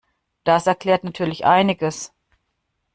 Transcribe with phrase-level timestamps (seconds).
[0.45, 2.11] Das erklärt natürlich einiges.